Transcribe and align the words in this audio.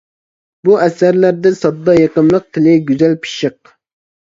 بۇ 0.69 0.77
ئەسەرلەر 0.85 1.51
ساددا، 1.59 1.97
يېقىملىق، 1.99 2.49
تىلى 2.59 2.75
گۈزەل، 2.91 3.17
پىششىق. 3.23 3.63